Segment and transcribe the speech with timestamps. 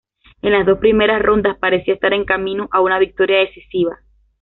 [0.41, 3.99] En las dos primeras rondas parecía estar en camino a una victoria decisiva.